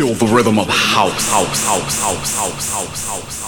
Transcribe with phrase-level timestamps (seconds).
[0.00, 3.40] feel the rhythm of house, house, house, house, house, house, house.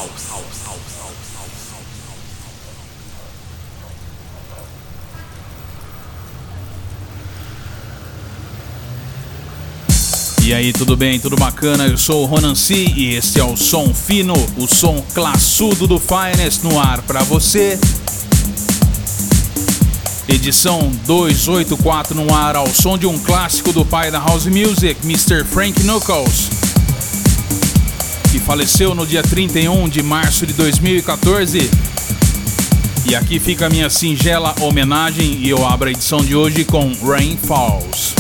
[10.45, 11.19] E aí, tudo bem?
[11.19, 11.87] Tudo bacana?
[11.87, 15.99] Eu sou o Ronan C e este é o Som Fino, o som classudo do
[15.99, 17.79] Finest no ar para você.
[20.33, 25.45] Edição 284 no ar ao som de um clássico do pai da House Music, Mr.
[25.45, 26.49] Frank Knuckles,
[28.31, 31.71] que faleceu no dia 31 de março de 2014.
[33.05, 36.91] E aqui fica a minha singela homenagem e eu abro a edição de hoje com
[37.05, 38.12] Rain Falls.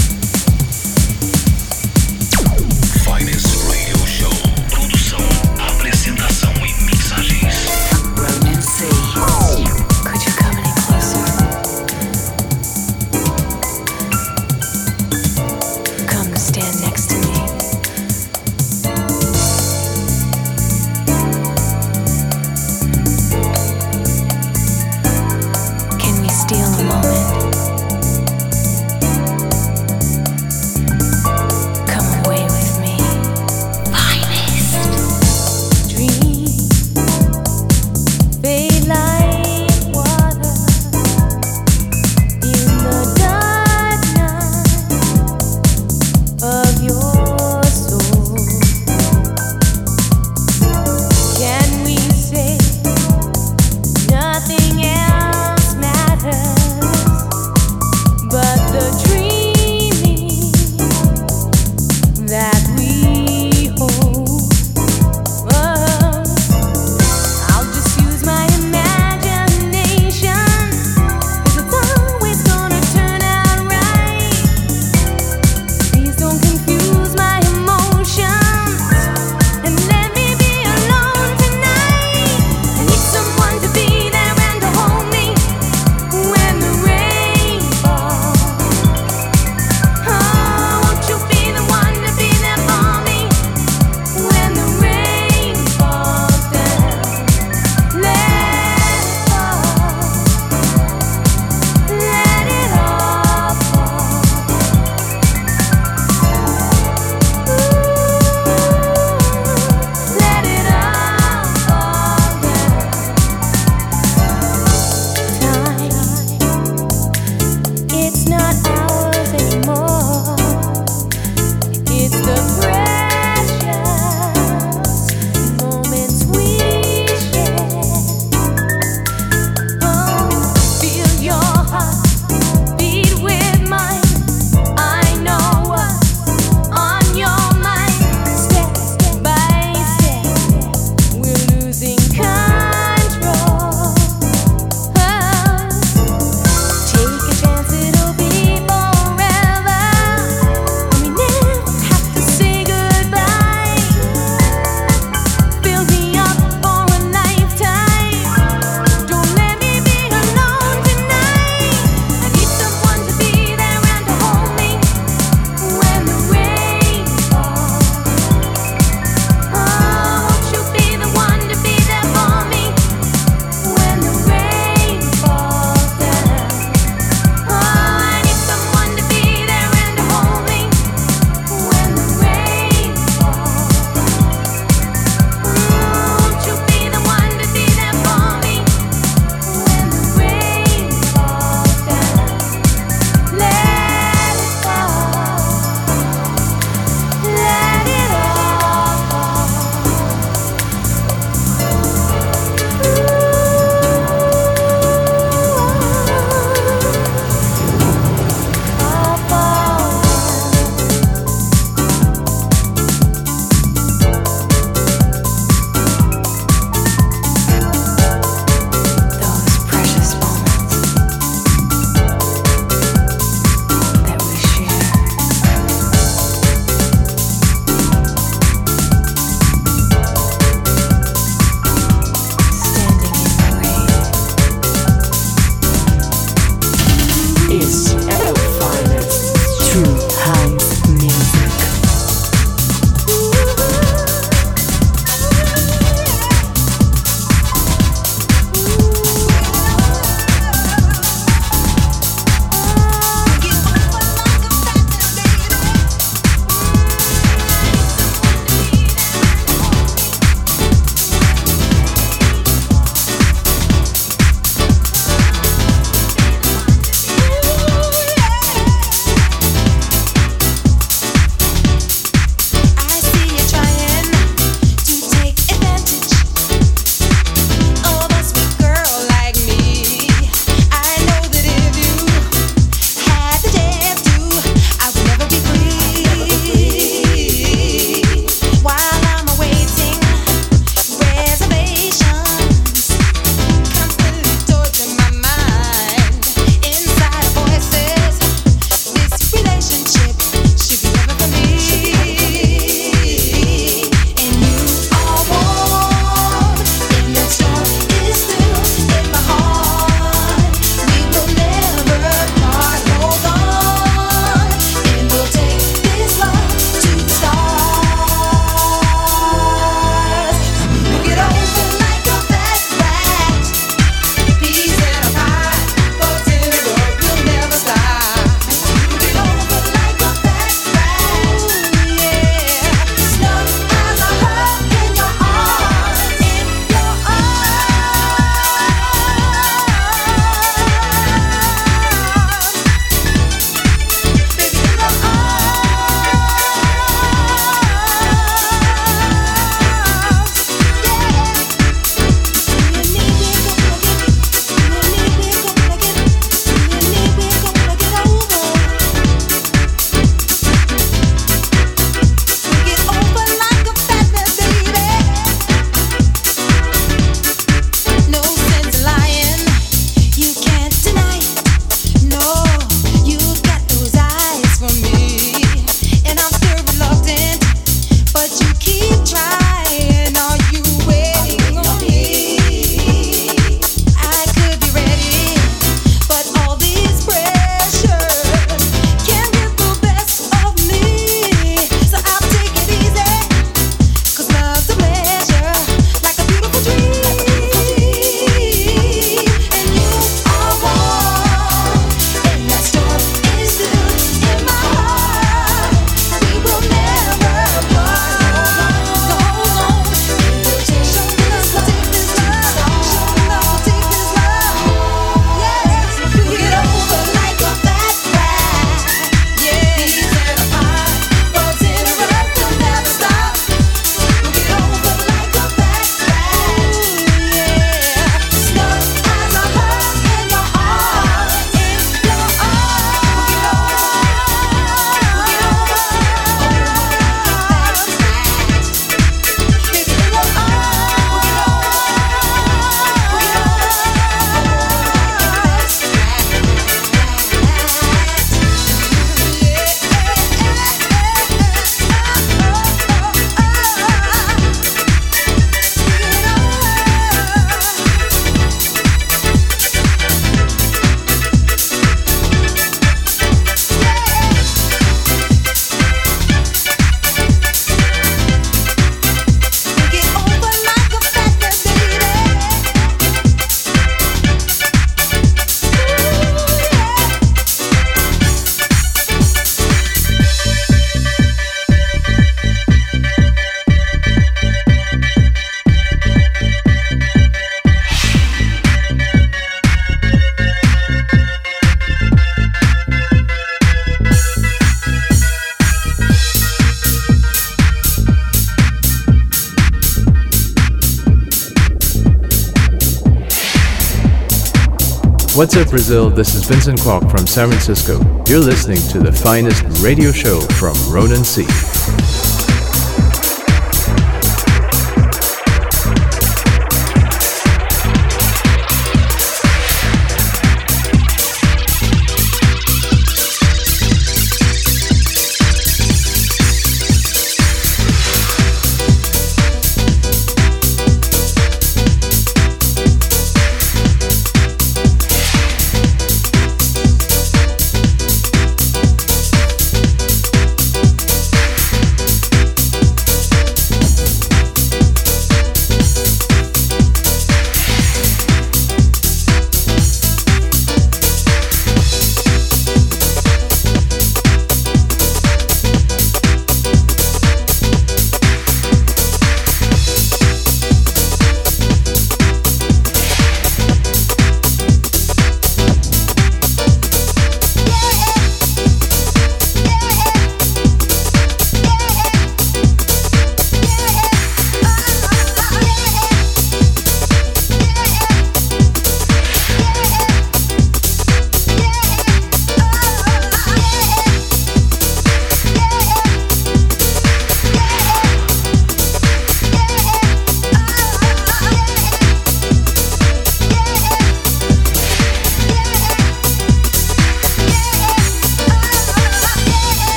[505.42, 506.08] What's up, Brazil?
[506.08, 507.98] This is Vincent Kwok from San Francisco.
[508.28, 511.42] You're listening to the finest radio show from Ronan C.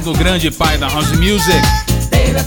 [0.00, 1.60] do grande pai da house music,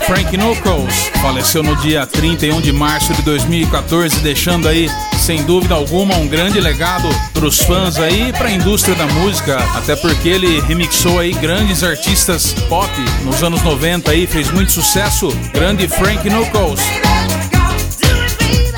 [0.05, 6.15] Frank Knuckles, faleceu no dia 31 de março de 2014, deixando aí, sem dúvida alguma,
[6.15, 10.29] um grande legado para os fãs aí e para a indústria da música, até porque
[10.29, 12.89] ele remixou aí grandes artistas pop
[13.23, 15.27] nos anos 90 aí, fez muito sucesso.
[15.53, 16.81] Grande Frank Knuckles.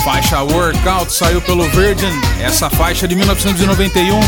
[0.04, 4.20] Faixa Workout saiu pelo Virgin, essa faixa de 1991.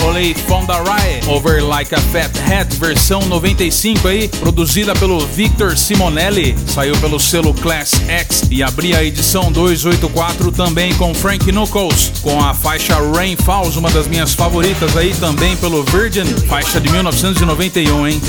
[0.00, 6.56] Rolei Fonda Riot, Over Like a Fat Hat, versão 95 aí, produzida pelo Victor Simonelli,
[6.66, 12.42] saiu pelo selo Class X e abria a edição 284 também com Frank Knuckles, com
[12.42, 18.08] a faixa Rain Falls, uma das minhas favoritas aí também pelo Virgin, faixa de 1991,
[18.08, 18.20] hein?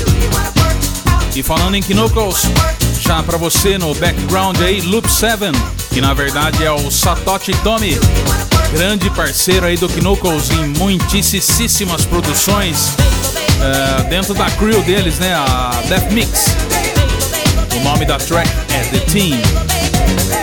[1.34, 2.42] E falando em Knuckles,
[3.00, 5.52] já para você no background aí, Loop 7,
[5.90, 7.98] que na verdade é o Satoshi Tomi,
[8.72, 15.70] grande parceiro aí do Knuckles em muitíssimas produções uh, dentro da crew deles, né, a
[15.88, 16.46] Death Mix.
[17.76, 20.41] O nome da track é The Team.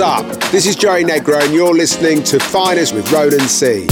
[0.00, 0.50] What's up?
[0.50, 3.86] This is Joey Negro, and you're listening to Finest with Roland C.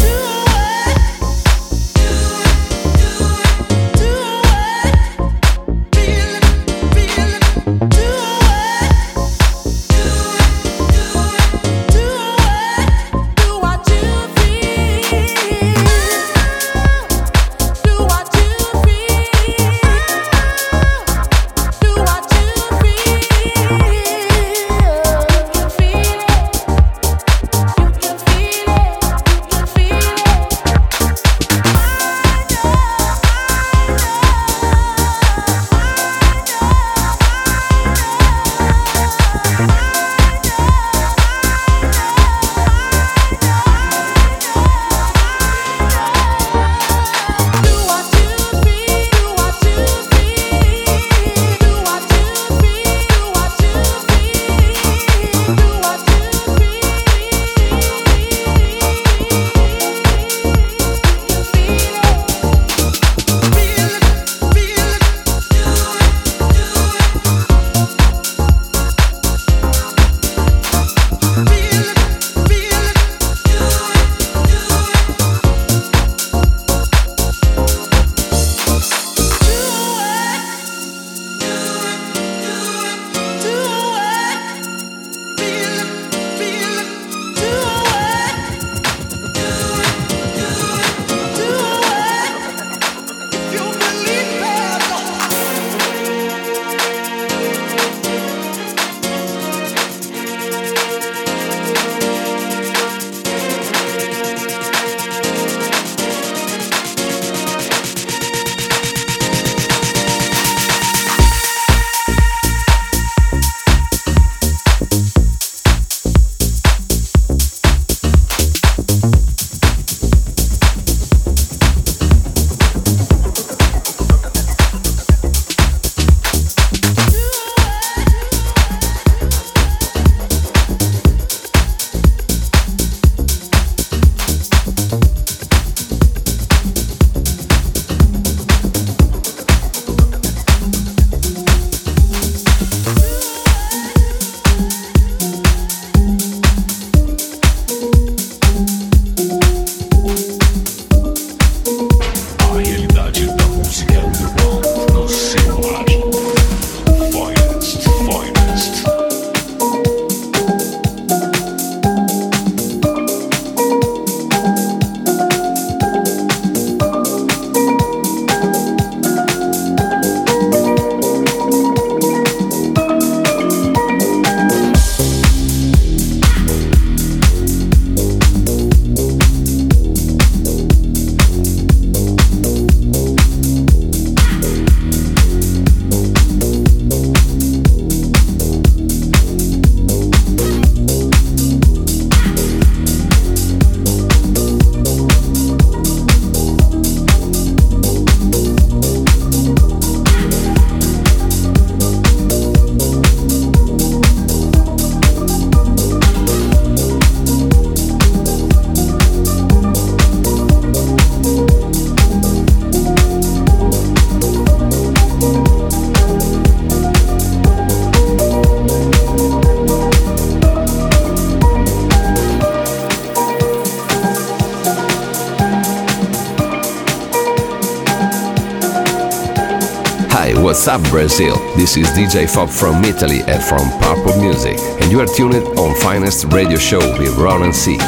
[230.68, 231.35] Up, Brazil?
[231.57, 235.74] This is DJ Fob from Italy and from Purple Music, and you are tuned on
[235.81, 237.78] Finest Radio Show with Ronan C.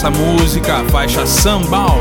[0.00, 1.98] dessa música, faixa Sambal.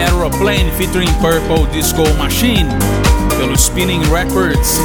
[0.00, 2.70] Aeroplane featuring Purple Disco Machine
[3.36, 4.78] pelo Spinning Records.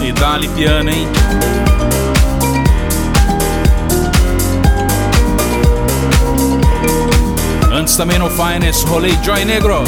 [0.00, 1.08] E dá-lhe piano, hein?
[7.72, 9.82] Antes também no Finest, rolei Joy Negro.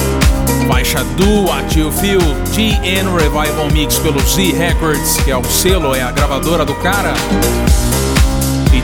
[0.67, 2.21] Faixa Do What You Feel,
[2.53, 7.15] GN Revival Mix pelo Z Records, que é o selo, é a gravadora do cara.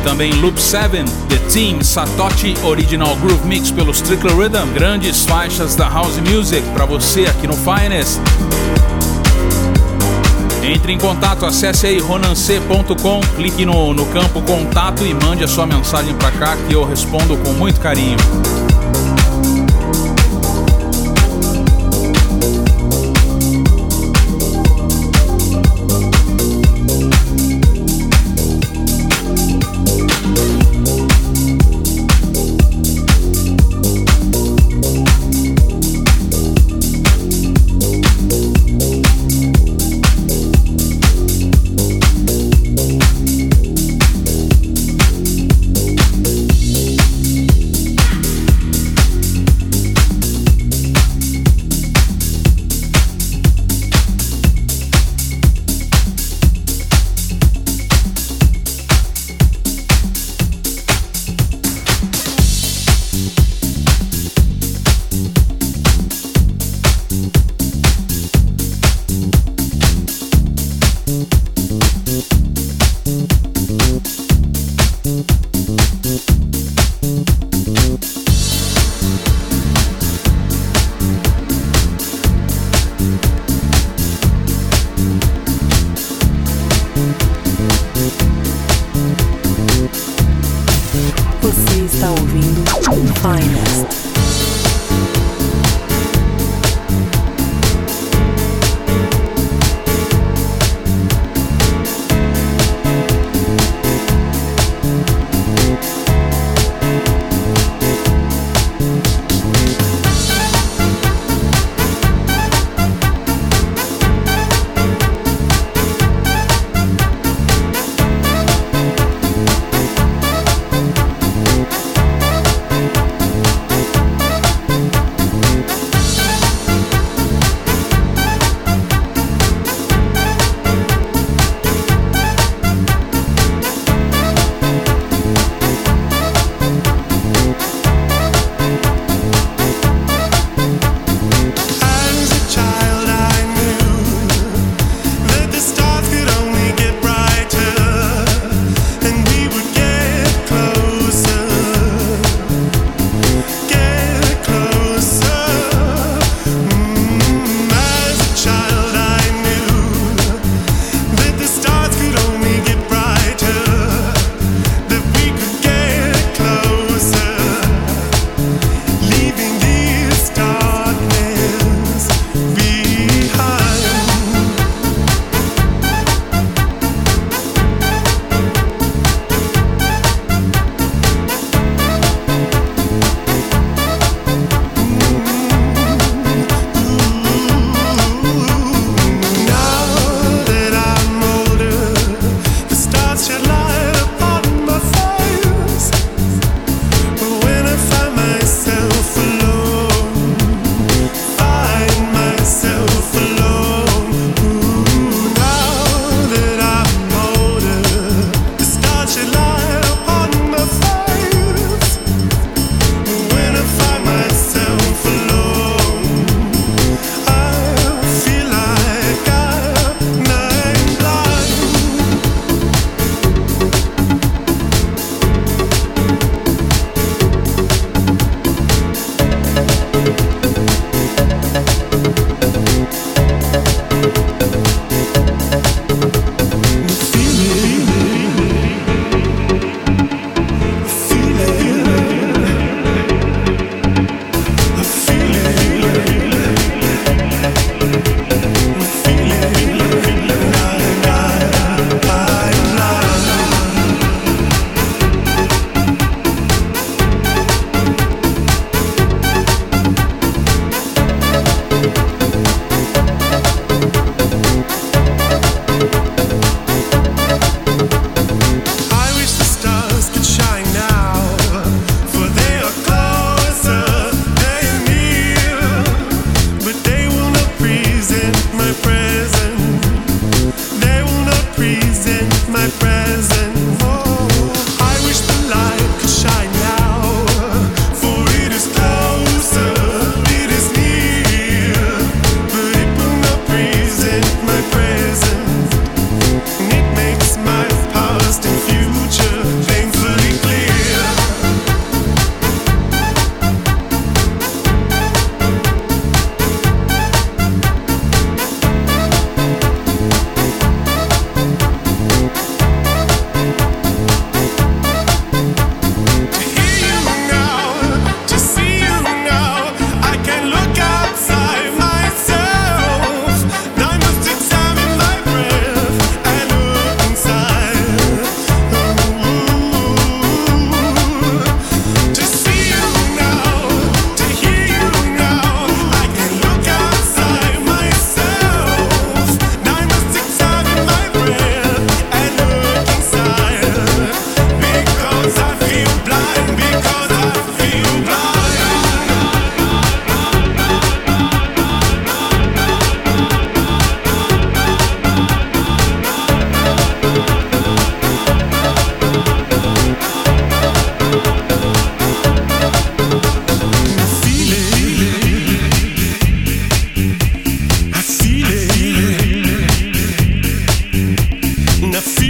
[0.05, 4.73] Também Loop 7, The Team Satoshi Original Groove Mix pelo Strictly Rhythm.
[4.75, 8.21] Grandes faixas da House Music para você aqui no Finest.
[10.63, 15.67] Entre em contato, acesse aí ronance.com, clique no, no campo contato e mande a sua
[15.67, 18.19] mensagem para cá que eu respondo com muito carinho.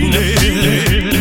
[0.05, 0.37] filé.
[0.37, 1.14] filé.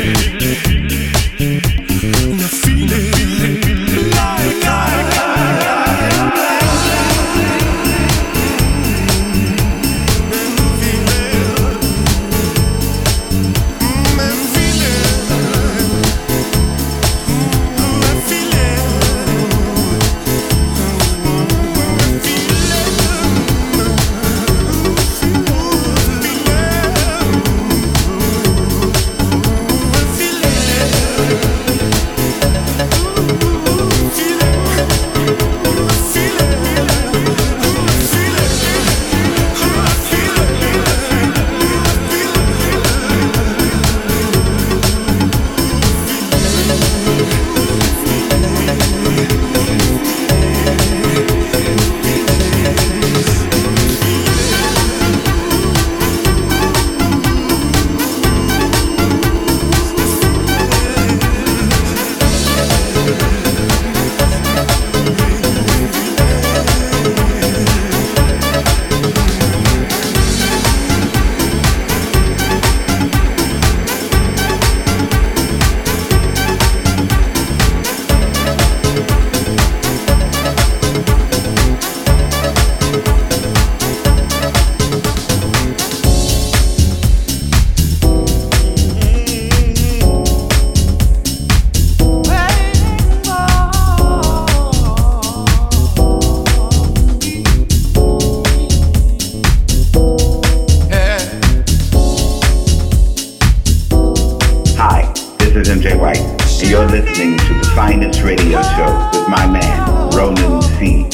[107.57, 111.07] the finest radio show with my man, Ronan C.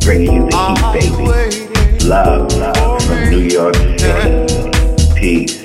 [0.00, 2.04] Bringing you the heat, baby.
[2.04, 4.80] Love, love from New York City.
[5.14, 5.64] Peace.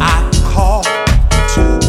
[0.00, 1.79] I call to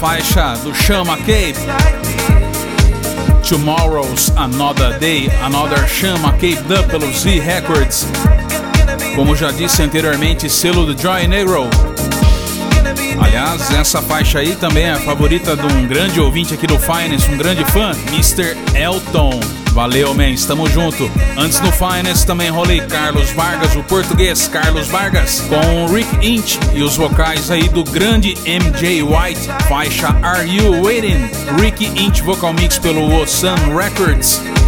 [0.00, 1.58] faixa do Chama Cape.
[3.46, 8.06] Tomorrow's Another Day, Another Chama Cape Dub pelo Z Records.
[9.14, 11.68] Como já disse anteriormente, selo do Joy Negro.
[13.20, 17.30] Aliás, essa faixa aí também é a favorita de um grande ouvinte aqui do Finance,
[17.30, 18.56] um grande fã, Mr.
[18.74, 19.38] Elton.
[19.72, 21.10] Valeu, man, estamos junto.
[21.36, 26.82] Antes no Finance também rolei Carlos Vargas, o português Carlos Vargas, com Rick Inch e
[26.82, 31.30] os vocais aí do grande MJ White, faixa Are You Waiting?
[31.60, 34.59] Rick Inch vocal mix pelo Sun Records.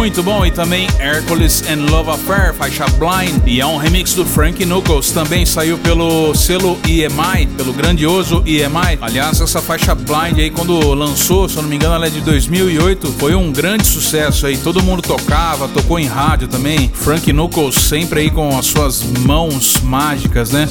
[0.00, 0.46] Muito bom.
[0.46, 3.46] E também Hercules and Love Affair, faixa Blind.
[3.46, 5.10] E é um remix do Frank Knuckles.
[5.10, 8.96] Também saiu pelo selo EMI, pelo grandioso EMI.
[8.98, 12.22] Aliás, essa faixa Blind aí, quando lançou, se eu não me engano, ela é de
[12.22, 13.08] 2008.
[13.18, 14.56] Foi um grande sucesso aí.
[14.56, 16.90] Todo mundo tocava, tocou em rádio também.
[16.94, 20.66] Frank Knuckles sempre aí com as suas mãos mágicas, né?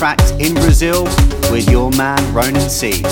[0.00, 1.04] Tracks in Brazil,
[1.52, 3.02] with your man Ronan C.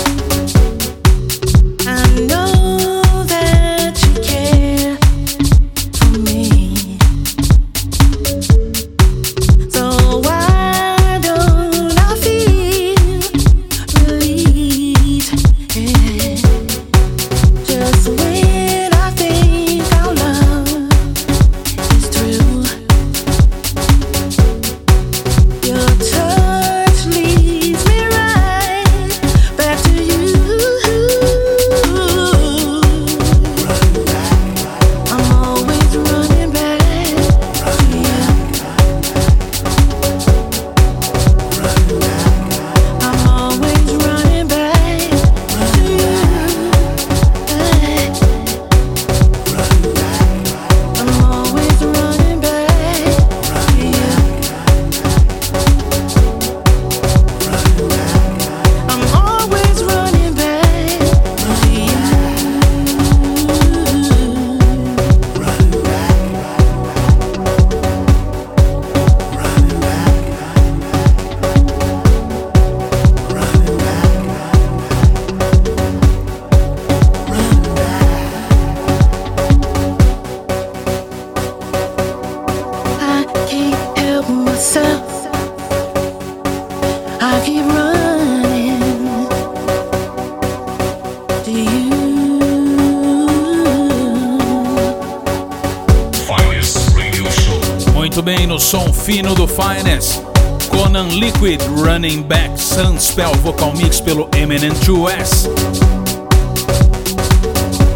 [99.59, 100.21] Finest.
[100.69, 105.49] Conan Liquid Running Back Sunspell Vocal Mix pelo Eminent 2S.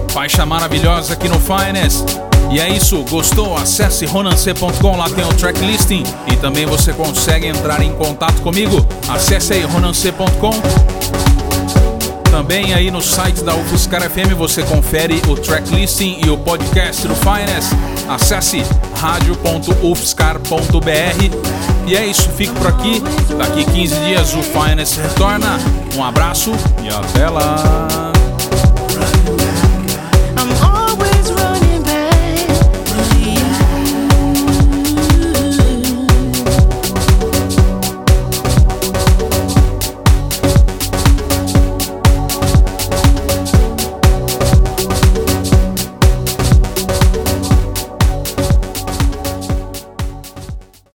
[0.10, 2.04] Faixa maravilhosa aqui no Finest.
[2.52, 3.56] E é isso, gostou?
[3.56, 8.86] Acesse ronance.com, lá tem o track listing e também você consegue entrar em contato comigo.
[9.08, 10.52] Acesse aí ronance.com.
[12.30, 17.08] Também aí no site da UFSCar FM você confere o track listing e o podcast
[17.08, 17.72] do Finest.
[18.10, 18.66] Acesse
[19.00, 21.53] radio.ufscar.br.
[21.86, 23.02] E é isso, fico por aqui.
[23.38, 25.60] Daqui 15 dias o Finest retorna.
[25.96, 26.52] Um abraço
[26.84, 28.03] e até lá.